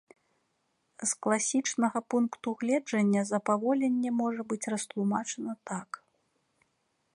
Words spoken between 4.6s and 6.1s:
растлумачана так.